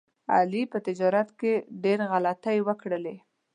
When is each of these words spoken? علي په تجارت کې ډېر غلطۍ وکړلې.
علي 0.35 0.63
په 0.71 0.77
تجارت 0.87 1.29
کې 1.39 1.53
ډېر 1.83 1.99
غلطۍ 2.11 2.57
وکړلې. 2.67 3.15